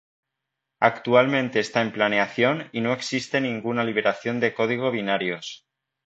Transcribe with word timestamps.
Actualmente 0.79 1.59
está 1.59 1.83
en 1.83 1.91
planeación 1.91 2.69
y 2.71 2.81
no 2.81 2.91
existe 2.91 3.39
ninguna 3.39 3.83
liberación 3.83 4.39
de 4.39 4.51
código 4.51 4.87
o 4.87 4.91
binarios. 4.91 5.67